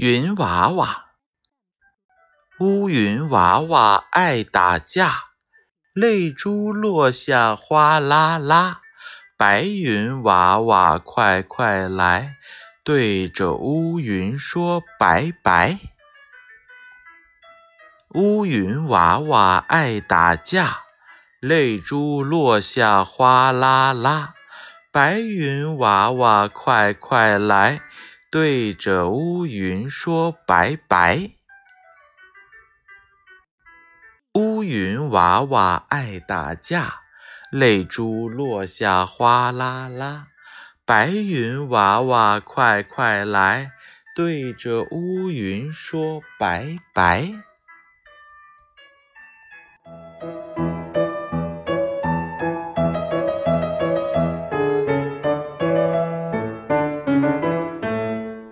[0.00, 1.06] 云娃娃，
[2.60, 5.24] 乌云娃娃爱打架，
[5.92, 8.80] 泪珠落下哗啦啦。
[9.36, 12.36] 白云娃娃快快来，
[12.84, 15.80] 对着乌云说拜拜。
[18.14, 20.82] 乌云娃娃爱打架，
[21.40, 24.34] 泪珠落下哗啦啦。
[24.92, 27.80] 白云娃娃快快来。
[28.30, 31.30] 对着乌云说拜拜。
[34.34, 37.00] 乌云娃娃爱打架，
[37.50, 40.26] 泪珠落下哗啦啦。
[40.84, 43.72] 白云娃娃快快来，
[44.14, 47.32] 对着乌云说拜拜。